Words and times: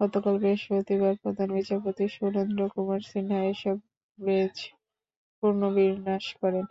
গতকাল 0.00 0.34
বৃহস্পতিবার 0.42 1.14
প্রধান 1.22 1.48
বিচারপতি 1.56 2.04
সুরেন্দ্র 2.14 2.62
কুমার 2.74 3.00
সিনহা 3.08 3.40
এসব 3.52 3.76
বেঞ্চ 4.18 4.58
পুনর্বিন্যাস 5.38 6.24
করেন। 6.40 6.66